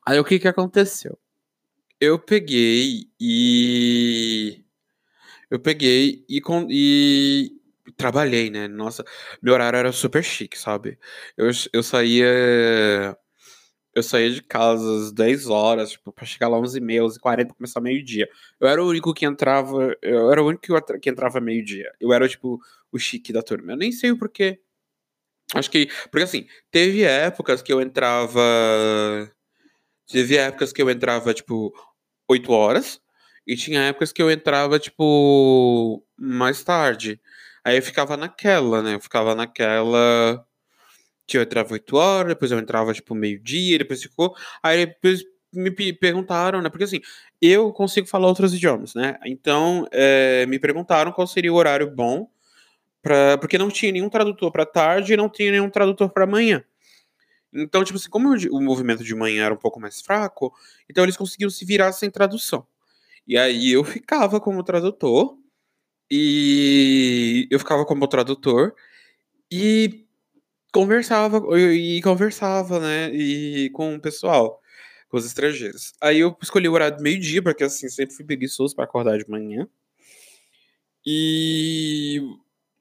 Aí 0.05 0.19
o 0.19 0.25
que 0.25 0.39
que 0.39 0.47
aconteceu? 0.47 1.17
Eu 1.99 2.17
peguei 2.17 3.07
e. 3.19 4.63
Eu 5.51 5.59
peguei 5.59 6.25
e, 6.27 6.41
com, 6.41 6.65
e 6.69 7.51
trabalhei, 7.95 8.49
né? 8.49 8.67
Nossa, 8.67 9.03
meu 9.41 9.53
horário 9.53 9.77
era 9.77 9.91
super 9.91 10.23
chique, 10.23 10.57
sabe? 10.57 10.97
Eu, 11.37 11.51
eu 11.73 11.83
saía 11.83 13.15
eu 13.93 14.03
saía 14.03 14.29
de 14.31 14.41
casa 14.41 14.83
às 14.97 15.11
10 15.11 15.47
horas, 15.47 15.91
tipo, 15.91 16.11
pra 16.11 16.25
chegar 16.25 16.47
lá 16.47 16.57
11 16.57 16.77
e 16.77 16.81
meia, 16.81 17.03
11 17.03 17.17
e 17.17 17.19
40 17.19 17.53
começar 17.53 17.81
meio-dia. 17.81 18.29
Eu 18.59 18.67
era 18.67 18.83
o 18.83 18.87
único 18.87 19.13
que 19.13 19.25
entrava, 19.25 19.95
eu 20.01 20.31
era 20.31 20.41
o 20.41 20.47
único 20.47 20.65
que 20.99 21.09
entrava 21.09 21.41
meio-dia. 21.41 21.91
Eu 21.99 22.13
era, 22.13 22.27
tipo, 22.27 22.59
o 22.91 22.97
chique 22.99 23.33
da 23.33 23.41
turma. 23.41 23.73
Eu 23.73 23.77
nem 23.77 23.91
sei 23.91 24.11
o 24.11 24.17
porquê. 24.17 24.59
Acho 25.53 25.69
que, 25.69 25.87
porque 26.09 26.23
assim, 26.23 26.47
teve 26.71 27.03
épocas 27.03 27.61
que 27.61 27.73
eu 27.73 27.81
entrava, 27.81 28.41
teve 30.07 30.37
épocas 30.37 30.71
que 30.71 30.81
eu 30.81 30.89
entrava, 30.89 31.33
tipo, 31.33 31.73
8 32.29 32.51
horas, 32.53 33.01
e 33.45 33.55
tinha 33.57 33.81
épocas 33.83 34.13
que 34.13 34.21
eu 34.21 34.31
entrava, 34.31 34.79
tipo, 34.79 36.05
mais 36.17 36.63
tarde. 36.63 37.19
Aí 37.65 37.77
eu 37.77 37.83
ficava 37.83 38.15
naquela, 38.15 38.81
né? 38.81 38.95
Eu 38.95 39.01
ficava 39.01 39.35
naquela 39.35 40.45
que 41.31 41.37
eu 41.37 41.41
entrava 41.41 41.73
8 41.73 41.95
horas, 41.95 42.29
depois 42.29 42.51
eu 42.51 42.59
entrava 42.59 42.93
tipo 42.93 43.15
meio-dia, 43.15 43.77
depois 43.77 44.01
ficou. 44.03 44.35
Aí 44.61 44.85
depois 44.85 45.23
me 45.53 45.71
perguntaram, 45.93 46.61
né? 46.61 46.69
Porque 46.69 46.83
assim, 46.83 47.01
eu 47.41 47.71
consigo 47.73 48.07
falar 48.07 48.27
outros 48.27 48.53
idiomas, 48.53 48.93
né? 48.93 49.17
Então, 49.25 49.87
é, 49.91 50.45
me 50.45 50.59
perguntaram 50.59 51.11
qual 51.11 51.27
seria 51.27 51.51
o 51.51 51.55
horário 51.55 51.89
bom, 51.89 52.29
pra, 53.01 53.37
porque 53.37 53.57
não 53.57 53.69
tinha 53.69 53.91
nenhum 53.91 54.09
tradutor 54.09 54.51
para 54.51 54.65
tarde 54.65 55.13
e 55.13 55.17
não 55.17 55.29
tinha 55.29 55.51
nenhum 55.51 55.69
tradutor 55.69 56.09
para 56.11 56.27
manhã. 56.27 56.63
Então, 57.53 57.83
tipo 57.83 57.97
assim, 57.97 58.09
como 58.09 58.33
o 58.51 58.61
movimento 58.61 59.03
de 59.03 59.15
manhã 59.15 59.45
era 59.45 59.53
um 59.53 59.57
pouco 59.57 59.79
mais 59.79 60.01
fraco, 60.01 60.53
então 60.89 61.03
eles 61.03 61.17
conseguiam 61.17 61.49
se 61.49 61.65
virar 61.65 61.91
sem 61.93 62.09
tradução. 62.09 62.65
E 63.27 63.37
aí 63.37 63.71
eu 63.71 63.83
ficava 63.83 64.39
como 64.39 64.63
tradutor, 64.63 65.37
e 66.09 67.47
eu 67.51 67.59
ficava 67.59 67.85
como 67.85 68.07
tradutor, 68.07 68.73
e 69.51 70.05
conversava, 70.71 71.41
e 71.57 72.01
conversava, 72.01 72.79
né, 72.79 73.09
e 73.13 73.69
com 73.71 73.95
o 73.95 74.01
pessoal, 74.01 74.61
com 75.09 75.17
os 75.17 75.25
estrangeiros. 75.25 75.93
Aí 76.01 76.19
eu 76.19 76.37
escolhi 76.41 76.67
o 76.69 76.73
horário 76.73 76.97
do 76.97 77.03
meio-dia, 77.03 77.41
porque 77.43 77.63
assim, 77.63 77.89
sempre 77.89 78.15
fui 78.15 78.25
preguiçoso 78.25 78.75
para 78.75 78.85
acordar 78.85 79.17
de 79.17 79.29
manhã. 79.29 79.67
E 81.05 82.21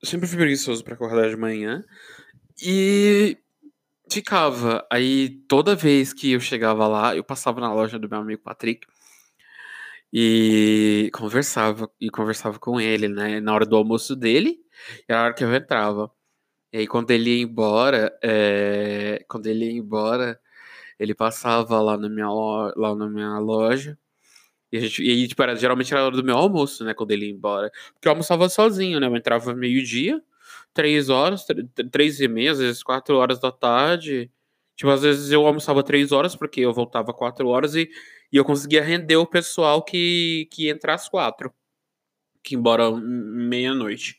sempre 0.04 0.26
fui 0.28 0.37
preguiçoso 0.38 0.85
para 0.85 0.94
acordar 0.94 1.28
de 1.30 1.37
manhã. 1.37 1.85
E 2.62 3.38
ficava. 4.11 4.87
Aí 4.90 5.30
toda 5.49 5.76
vez 5.76 6.12
que 6.12 6.32
eu 6.32 6.40
chegava 6.40 6.87
lá, 6.88 7.16
eu 7.16 7.25
passava 7.25 7.61
na 7.61 7.73
loja 7.73 7.99
do 7.99 8.09
meu 8.09 8.18
amigo 8.20 8.42
Patrick 8.42 8.87
e 10.12 11.11
conversava 11.14 11.90
e 12.00 12.11
conversava 12.11 12.59
com 12.59 12.80
ele, 12.80 13.09
né? 13.09 13.40
Na 13.40 13.54
hora 13.54 13.66
do 13.66 13.76
almoço 13.76 14.16
dele 14.16 14.61
e 15.09 15.12
na 15.12 15.25
hora 15.25 15.35
que 15.35 15.44
eu 15.44 15.54
entrava. 15.54 16.11
E 16.72 16.78
aí 16.78 16.86
quando 16.86 17.10
ele 17.10 17.38
ia 17.38 17.42
embora, 17.42 18.16
é... 18.22 19.24
quando 19.28 19.46
ele 19.46 19.66
ia 19.66 19.72
embora, 19.72 20.40
ele 20.98 21.14
passava 21.14 21.80
lá 21.80 21.96
na 21.96 22.08
minha 22.08 22.28
loja, 22.28 22.74
lá 22.76 22.94
na 22.94 23.08
minha 23.08 23.38
loja. 23.38 23.98
E, 24.72 24.78
a 24.78 24.80
gente, 24.80 25.02
e 25.02 25.28
tipo, 25.28 25.42
era, 25.42 25.56
geralmente 25.56 25.92
era 25.92 26.02
a 26.02 26.06
hora 26.06 26.16
do 26.16 26.24
meu 26.24 26.36
almoço, 26.36 26.84
né? 26.84 26.94
Quando 26.94 27.10
ele 27.12 27.26
ia 27.26 27.32
embora. 27.32 27.70
Porque 27.94 28.08
eu 28.08 28.12
almoçava 28.12 28.48
sozinho, 28.48 29.00
né? 29.00 29.06
Eu 29.06 29.16
entrava 29.16 29.54
meio-dia, 29.54 30.22
três 30.74 31.08
horas, 31.08 31.44
três 31.90 32.20
e 32.20 32.28
meia, 32.28 32.52
às 32.52 32.58
vezes 32.58 32.82
quatro 32.82 33.16
horas 33.16 33.40
da 33.40 33.50
tarde. 33.52 34.30
Tipo, 34.76 34.90
às 34.90 35.02
vezes 35.02 35.30
eu 35.32 35.46
almoçava 35.46 35.82
três 35.82 36.12
horas, 36.12 36.36
porque 36.36 36.60
eu 36.60 36.72
voltava 36.72 37.12
quatro 37.12 37.48
horas 37.48 37.74
e, 37.74 37.90
e 38.32 38.36
eu 38.36 38.44
conseguia 38.44 38.82
render 38.82 39.16
o 39.16 39.26
pessoal 39.26 39.82
que, 39.84 40.48
que 40.52 40.64
ia 40.66 40.72
entrar 40.72 40.94
às 40.94 41.08
quatro. 41.08 41.52
Que 42.42 42.54
embora 42.56 42.90
meia-noite. 42.90 44.18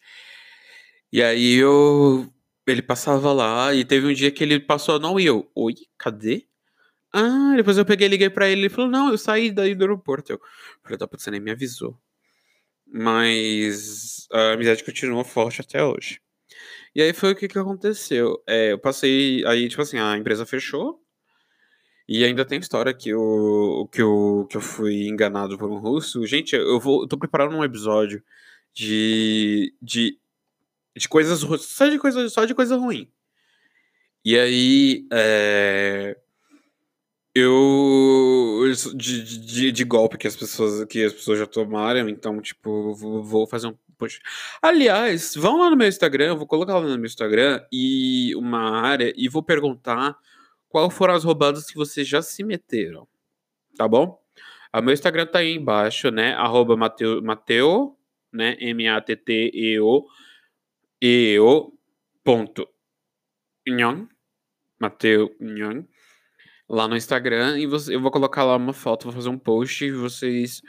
E 1.11 1.21
aí 1.21 1.55
eu. 1.55 2.31
Ele 2.67 2.81
passava 2.81 3.33
lá 3.33 3.73
e 3.73 3.83
teve 3.83 4.07
um 4.07 4.13
dia 4.13 4.31
que 4.31 4.43
ele 4.43 4.59
passou, 4.59 4.99
não, 4.99 5.19
e 5.19 5.25
eu, 5.25 5.49
oi, 5.55 5.73
cadê? 5.97 6.47
Ah, 7.13 7.53
depois 7.57 7.77
eu 7.77 7.85
peguei 7.85 8.07
e 8.07 8.09
liguei 8.09 8.29
pra 8.29 8.47
ele. 8.49 8.61
Ele 8.61 8.69
falou: 8.69 8.89
Não, 8.89 9.11
eu 9.11 9.17
saí 9.17 9.51
daí 9.51 9.75
do 9.75 9.83
aeroporto. 9.83 10.33
Eu 10.33 10.39
falei: 10.83 10.97
Tá, 10.97 11.07
você 11.11 11.31
nem 11.31 11.41
me 11.41 11.51
avisou. 11.51 11.99
Mas 12.87 14.27
a 14.31 14.53
amizade 14.53 14.83
continuou 14.83 15.23
forte 15.23 15.61
até 15.61 15.83
hoje. 15.83 16.21
E 16.95 17.01
aí 17.01 17.13
foi 17.13 17.31
o 17.33 17.35
que, 17.35 17.47
que 17.47 17.59
aconteceu. 17.59 18.41
É, 18.47 18.73
eu 18.73 18.79
passei. 18.79 19.45
Aí, 19.47 19.67
tipo 19.69 19.81
assim, 19.81 19.97
a 19.99 20.17
empresa 20.17 20.45
fechou. 20.45 21.01
E 22.07 22.25
ainda 22.25 22.45
tem 22.45 22.59
história 22.59 22.93
que 22.93 23.09
eu, 23.09 23.89
que 23.91 24.01
eu, 24.01 24.47
que 24.49 24.57
eu 24.57 24.61
fui 24.61 25.07
enganado 25.07 25.57
por 25.57 25.69
um 25.71 25.79
russo. 25.79 26.25
Gente, 26.27 26.55
eu 26.55 26.79
vou. 26.79 27.03
Eu 27.03 27.07
tô 27.07 27.17
preparando 27.17 27.55
um 27.55 27.63
episódio 27.63 28.23
de. 28.73 29.73
de, 29.81 30.19
de 30.95 31.07
coisas. 31.07 31.39
Só 31.61 31.87
de 31.87 31.97
coisa, 31.97 32.29
só 32.29 32.45
de 32.45 32.55
coisa 32.55 32.75
ruim. 32.77 33.11
E 34.23 34.37
aí. 34.37 35.07
É, 35.11 36.17
eu 37.33 38.63
de, 38.95 39.23
de, 39.23 39.71
de, 39.71 39.83
golpe 39.85 40.17
que 40.17 40.27
as 40.27 40.35
pessoas 40.35 40.83
que 40.85 41.03
as 41.03 41.13
pessoas 41.13 41.39
já 41.39 41.47
tomaram, 41.47 42.09
então 42.09 42.41
tipo, 42.41 42.93
vou, 42.93 43.23
vou 43.23 43.47
fazer 43.47 43.67
um 43.67 43.77
post. 43.97 44.19
Aliás, 44.61 45.33
vão 45.35 45.59
lá 45.59 45.69
no 45.69 45.77
meu 45.77 45.87
Instagram, 45.87 46.35
vou 46.35 46.45
colocar 46.45 46.73
lá 46.73 46.81
no 46.81 46.97
meu 46.97 47.05
Instagram 47.05 47.63
e 47.71 48.35
uma 48.35 48.81
área 48.81 49.13
e 49.15 49.29
vou 49.29 49.41
perguntar 49.41 50.17
qual 50.67 50.89
foram 50.89 51.13
as 51.13 51.23
roubadas 51.23 51.67
que 51.67 51.75
vocês 51.75 52.07
já 52.07 52.21
se 52.21 52.43
meteram. 52.43 53.07
Tá 53.77 53.87
bom? 53.87 54.19
O 54.73 54.81
meu 54.81 54.93
Instagram 54.93 55.25
tá 55.25 55.39
aí 55.39 55.53
embaixo, 55.53 56.11
né? 56.11 56.33
Arroba 56.33 56.75
Mateo, 56.75 57.21
Mateo 57.23 57.95
né? 58.31 58.57
M-A-T-T-E-O 58.59 60.05
E-O 61.01 61.73
ponto 62.23 62.67
Nhan 63.67 64.07
Mateo 64.79 65.35
Nhan 65.39 65.85
lá 66.69 66.87
no 66.87 66.95
Instagram 66.97 67.59
e 67.59 67.67
você, 67.67 67.95
eu 67.95 68.01
vou 68.01 68.11
colocar 68.11 68.43
lá 68.45 68.55
uma 68.55 68.73
foto, 68.73 69.05
vou 69.05 69.13
fazer 69.13 69.29
um 69.29 69.39
post 69.39 69.85
e 69.85 69.91
vocês. 69.91 70.61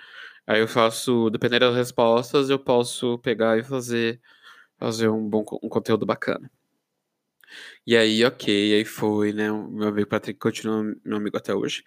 Aí 0.46 0.60
eu 0.60 0.68
faço, 0.68 1.30
dependendo 1.30 1.66
das 1.66 1.76
respostas, 1.76 2.50
eu 2.50 2.58
posso 2.58 3.18
pegar 3.20 3.58
e 3.58 3.64
fazer, 3.64 4.20
fazer 4.78 5.08
um 5.08 5.28
bom 5.28 5.44
um 5.62 5.68
conteúdo 5.68 6.06
bacana. 6.06 6.50
E 7.86 7.96
aí, 7.96 8.24
ok, 8.24 8.74
aí 8.74 8.84
foi, 8.84 9.32
né? 9.32 9.50
O 9.50 9.68
meu 9.68 9.88
amigo 9.88 10.08
Patrick 10.08 10.38
continua 10.38 10.82
meu 11.04 11.16
amigo 11.16 11.36
até 11.36 11.54
hoje. 11.54 11.82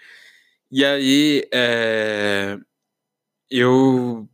E 0.71 0.83
aí, 0.85 1.47
é, 1.53 2.57
eu. 3.49 4.27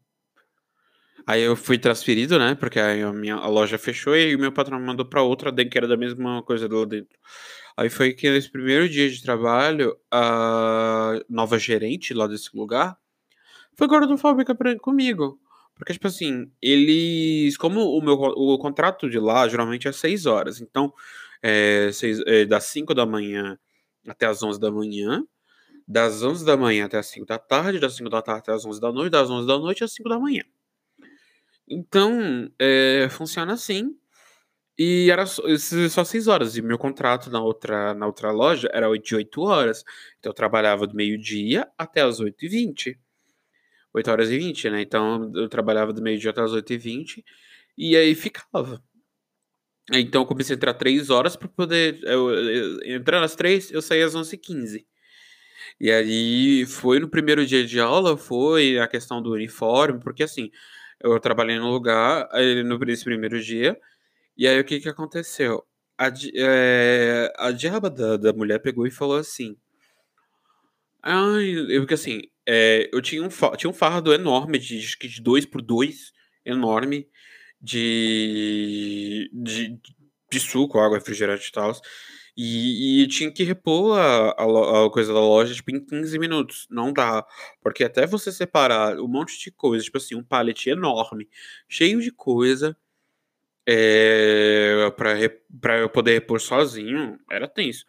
Aí 1.32 1.44
eu 1.44 1.56
fui 1.56 1.78
transferido, 1.78 2.38
né? 2.38 2.56
Porque 2.56 2.78
a 2.78 3.14
minha 3.14 3.36
a 3.36 3.48
loja 3.48 3.78
fechou 3.78 4.18
e 4.18 4.36
o 4.36 4.40
meu 4.40 4.52
patrão 4.52 4.78
me 4.78 4.86
mandou 4.86 5.06
para 5.06 5.22
outra, 5.24 5.50
que 5.54 5.78
era 5.78 5.88
da 5.88 5.96
mesma 5.96 6.44
coisa 6.44 6.68
lá 6.70 6.86
dentro. 6.86 7.18
Aí 7.78 7.90
foi 7.90 8.12
que 8.12 8.30
nesse 8.30 8.52
primeiro 8.52 8.90
dia 8.90 9.10
de 9.10 9.24
trabalho, 9.24 9.96
a 10.12 11.22
nova 11.30 11.58
gerente 11.58 12.14
lá 12.14 12.28
desse 12.28 12.50
lugar 12.54 12.98
foi 13.78 13.88
gordofóbica 13.88 14.54
pra, 14.54 14.78
comigo. 14.78 15.40
Porque, 15.76 15.94
tipo 15.94 16.06
assim, 16.08 16.52
eles. 16.62 17.56
Como 17.56 17.80
o 17.80 18.02
meu 18.02 18.16
o 18.16 18.58
contrato 18.60 19.10
de 19.10 19.18
lá 19.18 19.48
geralmente 19.48 19.88
é 19.88 19.94
6 19.94 20.26
horas. 20.26 20.60
Então, 20.60 20.94
é, 21.42 21.92
seis, 21.94 22.20
é, 22.28 22.44
das 22.44 22.66
5 22.66 22.94
da 22.94 23.06
manhã 23.06 23.58
até 24.06 24.26
as 24.26 24.44
11 24.44 24.60
da 24.60 24.70
manhã. 24.70 25.24
Das 25.88 26.24
11 26.24 26.46
da 26.46 26.58
manhã 26.58 26.88
até 26.88 26.98
as 26.98 27.08
5 27.08 27.26
da 27.26 27.40
tarde. 27.40 27.80
Das 27.80 27.96
5 27.96 28.10
da 28.10 28.22
tarde 28.22 28.42
até 28.42 28.52
as 28.52 28.66
11 28.66 28.82
da 28.82 28.92
noite. 28.92 29.12
Das 29.12 29.30
11 29.30 29.48
da 29.48 29.58
noite 29.58 29.84
às 29.86 29.94
5 29.94 30.10
da 30.10 30.20
manhã. 30.20 30.44
Então, 31.72 32.52
é, 32.60 33.08
funciona 33.10 33.54
assim. 33.54 33.96
E 34.78 35.12
era 35.12 35.26
só, 35.26 35.44
só 35.90 36.04
seis 36.04 36.28
horas. 36.28 36.58
E 36.58 36.62
meu 36.62 36.78
contrato 36.78 37.30
na 37.30 37.42
outra, 37.42 37.94
na 37.94 38.08
outra 38.08 38.32
loja 38.32 38.70
era 38.74 38.88
de 38.98 39.16
oito 39.16 39.42
horas. 39.42 39.84
Então 40.20 40.32
eu 40.32 40.34
trabalhava 40.34 40.88
do 40.88 40.96
meio-dia 40.96 41.68
até 41.78 42.02
as 42.02 42.20
oito 42.20 42.44
e 42.46 42.48
vinte. 42.48 43.00
Oito 43.94 44.10
horas 44.10 44.32
e 44.32 44.38
vinte, 44.40 44.70
né? 44.70 44.82
Então 44.82 45.32
eu 45.36 45.48
trabalhava 45.48 45.94
do 45.94 46.02
meio-dia 46.02 46.32
até 46.32 46.42
as 46.42 46.52
oito 46.52 46.74
e 46.74 46.78
vinte. 46.78 47.24
E 47.78 47.96
aí 47.96 48.16
ficava. 48.16 48.84
Então 49.92 50.24
eu 50.24 50.26
comecei 50.26 50.56
a 50.56 50.58
entrar 50.58 50.74
três 50.74 51.10
horas 51.10 51.36
para 51.36 51.48
poder. 51.48 52.00
Eu, 52.04 52.32
eu, 52.32 52.96
entrando 52.96 53.24
às 53.24 53.36
três, 53.36 53.72
eu 53.72 53.82
saí 53.82 54.02
às 54.02 54.16
onze 54.16 54.36
e 54.36 54.40
quinze. 54.40 54.88
E 55.80 55.92
aí 55.92 56.66
foi 56.66 57.00
no 57.00 57.10
primeiro 57.10 57.46
dia 57.46 57.66
de 57.66 57.80
aula, 57.80 58.18
foi 58.18 58.80
a 58.80 58.88
questão 58.88 59.22
do 59.22 59.32
uniforme, 59.32 60.00
porque 60.00 60.24
assim, 60.24 60.50
eu 61.04 61.20
trabalhei 61.20 61.58
no 61.58 61.70
lugar, 61.72 62.30
no, 62.66 62.78
nesse 62.80 63.04
primeiro 63.04 63.42
dia, 63.42 63.80
e 64.38 64.48
aí 64.48 64.60
o 64.60 64.66
que 64.66 64.80
que 64.80 64.90
aconteceu? 64.90 65.66
A, 65.98 66.08
é, 66.36 67.34
a 67.38 67.52
diaba 67.52 67.90
da, 67.90 68.18
da 68.18 68.34
mulher 68.34 68.60
pegou 68.60 68.88
e 68.88 68.92
falou 68.92 69.18
assim. 69.18 69.58
Ai, 71.04 71.56
porque 71.80 71.96
assim, 71.96 72.22
é, 72.46 72.90
eu 72.94 73.02
tinha 73.02 73.24
um, 73.24 73.30
tinha 73.58 73.70
um 73.70 73.74
fardo 73.74 74.14
enorme, 74.14 74.60
de, 74.60 74.80
de 74.80 75.22
dois 75.22 75.46
por 75.46 75.62
dois, 75.62 76.12
enorme, 76.46 77.08
de, 77.62 79.30
de, 79.34 79.80
de 80.32 80.40
suco, 80.40 80.80
água, 80.80 80.98
refrigerante 80.98 81.50
e 81.50 81.52
tal. 81.52 81.74
E, 82.36 83.04
e, 83.04 83.08
tinha 83.08 83.32
que 83.32 83.44
repor 83.44 83.98
a, 84.00 84.32
a, 84.32 84.86
a, 84.86 84.90
coisa 84.90 85.14
da 85.14 85.20
loja 85.20 85.54
tipo, 85.54 85.72
em 85.72 85.84
15 85.84 86.18
minutos. 86.18 86.68
Não 86.70 86.94
dá. 86.94 87.26
Porque 87.62 87.84
até 87.84 88.08
você 88.08 88.32
separar 88.32 88.98
um 89.00 89.08
monte 89.08 89.38
de 89.40 89.52
coisa, 89.52 89.84
tipo 89.84 89.98
assim, 89.98 90.16
um 90.16 90.24
pallet 90.24 90.70
enorme, 90.70 91.28
cheio 91.68 92.00
de 92.02 92.12
coisa, 92.12 92.76
é, 93.68 94.92
para 95.62 95.80
eu 95.80 95.90
poder 95.90 96.14
repor 96.14 96.40
sozinho, 96.40 97.20
era 97.30 97.48
tenso. 97.48 97.86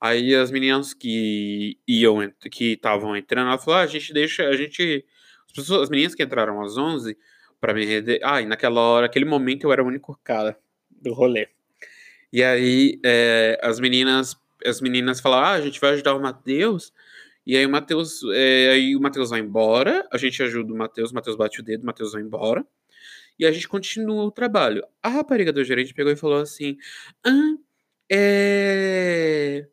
Aí 0.00 0.34
as 0.34 0.50
meninas 0.50 0.92
que 0.94 1.78
iam, 1.86 2.30
que 2.50 2.72
estavam 2.72 3.16
entrando, 3.16 3.48
ela 3.48 3.58
falou: 3.58 3.80
ah, 3.80 3.82
a 3.82 3.86
gente 3.86 4.12
deixa, 4.12 4.46
a 4.46 4.56
gente. 4.56 5.04
As, 5.46 5.52
pessoas, 5.52 5.82
as 5.82 5.90
meninas 5.90 6.14
que 6.14 6.22
entraram 6.22 6.62
às 6.62 6.76
11 6.76 7.16
para 7.60 7.74
me 7.74 7.84
render. 7.84 8.20
Ah, 8.22 8.42
e 8.42 8.46
naquela 8.46 8.80
hora, 8.80 9.06
aquele 9.06 9.24
momento 9.24 9.64
eu 9.64 9.72
era 9.72 9.82
o 9.82 9.86
único 9.86 10.18
cara 10.22 10.58
do 10.90 11.12
rolê. 11.14 11.48
E 12.36 12.44
aí 12.44 13.00
é, 13.02 13.58
as 13.62 13.80
meninas 13.80 14.36
as 14.66 14.82
meninas 14.82 15.20
falaram: 15.20 15.46
ah, 15.46 15.52
a 15.52 15.60
gente 15.62 15.80
vai 15.80 15.92
ajudar 15.94 16.14
o 16.14 16.20
Matheus. 16.20 16.92
E 17.46 17.56
aí 17.56 17.64
o 17.64 17.70
Matheus, 17.70 18.20
é, 18.34 18.72
aí 18.72 18.94
o 18.94 19.00
Matheus 19.00 19.30
vai 19.30 19.40
embora, 19.40 20.06
a 20.12 20.18
gente 20.18 20.42
ajuda 20.42 20.70
o 20.70 20.76
Matheus, 20.76 21.12
o 21.12 21.14
Matheus 21.14 21.36
bate 21.36 21.60
o 21.60 21.62
dedo, 21.64 21.84
o 21.84 21.86
Matheus 21.86 22.12
vai 22.12 22.20
embora. 22.20 22.66
E 23.38 23.46
a 23.46 23.52
gente 23.52 23.68
continua 23.68 24.24
o 24.24 24.30
trabalho. 24.30 24.84
A 25.02 25.08
rapariga 25.08 25.52
do 25.52 25.64
gerente 25.64 25.94
pegou 25.94 26.12
e 26.12 26.16
falou 26.16 26.40
assim: 26.40 26.76
Ah, 27.24 27.54
é. 28.12 29.66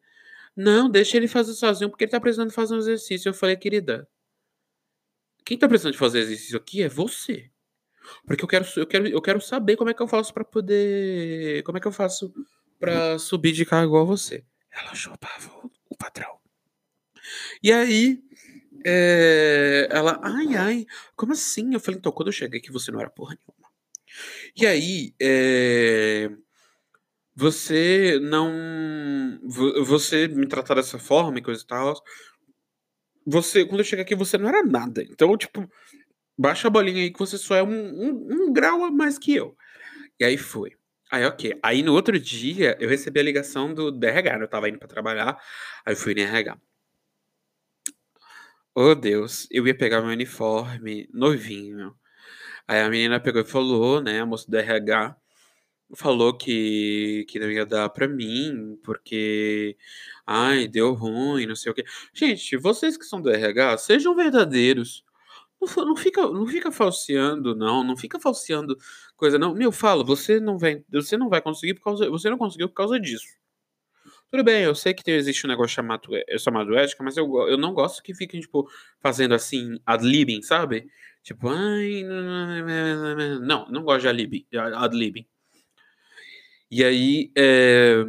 Não, 0.56 0.90
deixa 0.90 1.18
ele 1.18 1.28
fazer 1.28 1.54
sozinho, 1.54 1.90
porque 1.90 2.06
ele 2.06 2.12
tá 2.12 2.20
precisando 2.22 2.52
fazer 2.52 2.76
um 2.76 2.80
exercício. 2.80 3.30
Eu 3.30 3.34
falei, 3.34 3.58
querida, 3.58 4.08
quem 5.46 5.58
tá 5.58 5.68
precisando 5.68 5.94
de 5.94 6.00
fazer 6.00 6.20
exercício 6.20 6.58
aqui 6.58 6.84
é 6.84 6.90
você. 6.90 7.52
Porque 8.26 8.44
eu 8.44 8.48
quero, 8.48 8.66
eu 8.78 8.88
quero, 8.88 9.08
eu 9.08 9.22
quero 9.22 9.42
saber 9.42 9.76
como 9.78 9.90
é 9.90 9.94
que 9.94 10.02
eu 10.02 10.08
faço 10.08 10.34
para 10.34 10.44
poder. 10.46 11.64
Como 11.64 11.78
é 11.78 11.82
que 11.82 11.88
eu 11.88 11.92
faço 11.92 12.34
para 12.84 13.18
subir 13.18 13.54
de 13.54 13.66
cargo 13.66 13.88
igual 13.88 14.06
você. 14.06 14.44
Ela 14.70 14.94
chupava 14.94 15.50
o, 15.64 15.72
o 15.90 15.98
patrão. 15.98 16.38
E 17.64 17.72
aí, 17.72 18.22
é, 18.86 19.88
ela, 19.90 20.20
ai, 20.22 20.56
ai, 20.56 20.86
como 21.16 21.32
assim? 21.32 21.74
Eu 21.74 21.80
falei, 21.80 21.98
então, 21.98 22.12
quando 22.12 22.28
eu 22.28 22.34
cheguei 22.34 22.60
aqui, 22.60 22.72
você 22.72 22.92
não 22.92 23.00
era 23.00 23.10
porra 23.10 23.36
nenhuma. 23.36 23.72
E 24.56 24.66
aí, 24.66 25.16
é, 25.22 26.30
você 27.34 28.20
não. 28.22 28.52
Você 29.86 30.28
me 30.28 30.46
tratar 30.46 30.76
dessa 30.76 31.00
forma 31.00 31.40
e 31.40 31.42
coisa 31.42 31.64
e 31.64 31.66
tal. 31.66 31.96
Você, 33.26 33.66
quando 33.66 33.80
eu 33.80 33.86
cheguei 33.86 34.04
aqui, 34.04 34.16
você 34.16 34.38
não 34.38 34.50
era 34.50 34.62
nada. 34.62 35.02
Então, 35.04 35.36
tipo, 35.38 35.70
baixa 36.38 36.68
a 36.68 36.72
bolinha 36.72 37.02
aí 37.02 37.12
que 37.12 37.20
você 37.20 37.38
só 37.38 37.56
é 37.56 37.64
um, 37.64 37.70
um, 37.70 38.28
um 38.32 38.54
grau 38.54 38.84
a 38.84 38.92
mais 38.92 39.18
que 39.18 39.34
eu. 39.34 39.56
E 40.20 40.26
aí 40.26 40.38
foi. 40.38 40.76
Aí, 41.14 41.26
ok. 41.26 41.60
Aí 41.62 41.84
no 41.84 41.94
outro 41.94 42.20
dia, 42.20 42.76
eu 42.80 42.90
recebi 42.90 43.20
a 43.20 43.24
ligação 43.24 43.72
do 43.72 43.92
DRH. 43.92 44.40
Eu 44.42 44.48
tava 44.48 44.68
indo 44.68 44.80
pra 44.80 44.88
trabalhar, 44.88 45.38
aí 45.86 45.94
eu 45.94 45.98
fui 45.98 46.16
no 46.16 46.22
RH. 46.22 46.58
Oh, 48.76 48.96
Deus, 48.96 49.48
eu 49.52 49.68
ia 49.68 49.78
pegar 49.78 50.02
meu 50.02 50.10
uniforme 50.10 51.08
novinho. 51.14 51.96
Aí 52.68 52.82
a 52.82 52.90
menina 52.90 53.20
pegou 53.20 53.42
e 53.42 53.46
falou, 53.46 54.02
né, 54.02 54.22
a 54.22 54.26
moça 54.26 54.50
do 54.50 54.58
RH, 54.58 55.16
falou 55.96 56.38
que, 56.38 57.26
que 57.30 57.40
não 57.40 57.52
ia 57.52 57.66
dar 57.66 57.90
pra 57.90 58.08
mim, 58.08 58.80
porque, 58.84 59.78
ai, 60.28 60.68
deu 60.68 60.94
ruim, 60.94 61.46
não 61.48 61.56
sei 61.56 61.72
o 61.72 61.76
quê. 61.76 61.86
Gente, 62.14 62.58
vocês 62.58 62.98
que 62.98 63.06
são 63.06 63.22
do 63.22 63.30
RH, 63.32 63.78
sejam 63.80 64.16
verdadeiros. 64.16 65.04
Não, 65.78 65.96
fica, 65.96 66.22
não 66.28 66.46
fica 66.46 66.72
falseando, 66.72 67.56
não. 67.56 67.84
Não 67.84 67.96
fica 67.98 68.20
falseando 68.20 68.78
coisa, 69.16 69.38
não. 69.40 69.54
Meu, 69.54 69.72
falo, 69.72 70.04
você 70.06 70.40
não 70.40 70.58
vai, 70.58 70.84
você 70.90 71.18
não 71.18 71.30
vai 71.30 71.42
conseguir 71.42 71.76
por 71.76 71.84
causa, 71.84 72.10
você 72.10 72.30
não 72.30 72.38
conseguiu 72.38 72.70
por 72.70 72.76
causa 72.76 73.00
disso. 73.00 73.28
Tudo 74.30 74.44
bem, 74.44 74.64
eu 74.64 74.74
sei 74.74 74.94
que 74.94 75.04
tem, 75.04 75.14
existe 75.14 75.46
um 75.46 75.50
negócio 75.50 75.76
chamado, 75.76 76.10
chamado 76.40 76.76
ética, 76.76 77.04
mas 77.04 77.16
eu, 77.16 77.28
eu 77.48 77.58
não 77.58 77.72
gosto 77.72 78.02
que 78.02 78.16
fiquem, 78.16 78.42
tipo, 78.42 78.68
fazendo 79.00 79.36
assim, 79.36 79.80
ad-libbing, 79.86 80.42
sabe? 80.42 80.88
Tipo, 81.22 81.50
ai, 81.50 82.04
não, 83.42 83.68
não 83.70 83.84
gosto 83.84 84.02
de 84.02 84.08
ad-libbing. 84.58 85.28
E 86.72 86.84
aí, 86.84 87.32
é, 87.38 88.04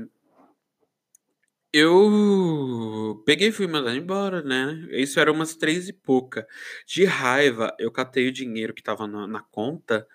eu 1.76 3.20
peguei 3.26 3.48
e 3.48 3.52
fui 3.52 3.66
mandado 3.66 3.96
embora, 3.96 4.42
né? 4.42 4.86
Isso 4.92 5.18
era 5.18 5.32
umas 5.32 5.56
três 5.56 5.88
e 5.88 5.92
pouca. 5.92 6.46
De 6.86 7.04
raiva, 7.04 7.74
eu 7.80 7.90
catei 7.90 8.28
o 8.28 8.32
dinheiro 8.32 8.72
que 8.72 8.82
tava 8.82 9.08
na, 9.08 9.26
na 9.26 9.40
conta 9.42 10.06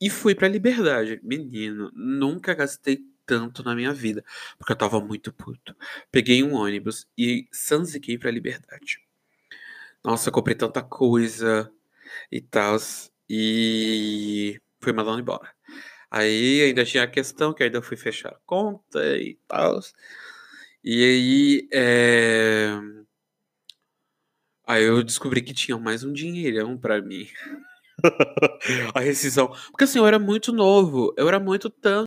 e 0.00 0.08
fui 0.08 0.34
pra 0.34 0.48
liberdade. 0.48 1.20
Menino, 1.22 1.92
nunca 1.94 2.54
gastei 2.54 3.00
tanto 3.26 3.62
na 3.62 3.74
minha 3.74 3.92
vida, 3.92 4.24
porque 4.58 4.72
eu 4.72 4.76
tava 4.76 5.00
muito 5.00 5.32
puto. 5.32 5.76
Peguei 6.10 6.42
um 6.42 6.54
ônibus 6.54 7.06
e 7.16 7.46
sanziquei 7.52 8.16
pra 8.16 8.30
liberdade. 8.30 8.98
Nossa, 10.04 10.30
comprei 10.30 10.56
tanta 10.56 10.82
coisa 10.82 11.70
e 12.30 12.40
tal. 12.40 12.76
E 13.28 14.60
fui 14.80 14.92
mandando 14.92 15.20
embora. 15.20 15.52
Aí 16.10 16.62
ainda 16.62 16.84
tinha 16.84 17.04
a 17.04 17.08
questão 17.08 17.54
que 17.54 17.62
ainda 17.62 17.82
fui 17.82 17.96
fechar 17.96 18.30
a 18.30 18.40
conta 18.46 19.00
e 19.18 19.38
tal. 19.48 19.80
E 20.84 21.04
aí, 21.04 21.68
é... 21.72 22.70
aí 24.66 24.82
eu 24.82 25.02
descobri 25.02 25.40
que 25.42 25.54
tinha 25.54 25.78
mais 25.78 26.02
um 26.02 26.12
dinheirão 26.12 26.76
pra 26.76 27.00
mim. 27.00 27.28
a 28.94 29.00
rescisão. 29.00 29.48
Porque 29.70 29.84
assim, 29.84 29.98
eu 29.98 30.06
era 30.06 30.18
muito 30.18 30.52
novo. 30.52 31.14
Eu 31.16 31.28
era 31.28 31.38
muito 31.38 31.70
tanto. 31.70 32.00